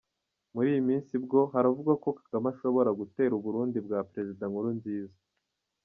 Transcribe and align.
Muri 0.53 0.67
iyi 0.73 0.81
minsi 0.89 1.13
bwo, 1.23 1.39
haravugwa 1.53 1.93
ko 2.03 2.09
Kagame 2.19 2.47
ashobora 2.53 2.89
gutera 2.99 3.31
u 3.35 3.43
Burundi 3.45 3.77
bwa 3.85 3.99
Président 4.11 4.51
Nkurunziza! 4.51 5.17